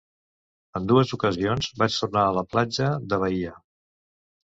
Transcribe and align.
En 0.77 0.85
dues 0.91 1.11
ocasions 1.17 1.67
vaig 1.81 1.97
tornar 1.97 2.23
a 2.29 2.31
la 2.39 2.43
platja 2.55 2.87
de 3.13 3.21
Baia. 3.25 3.53